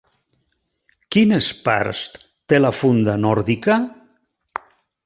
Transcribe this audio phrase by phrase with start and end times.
[1.15, 2.03] Quines parts
[2.55, 3.79] té la funda nòrdica?